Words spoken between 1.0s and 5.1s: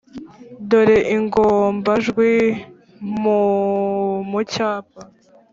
ingombajwi m mu cyapa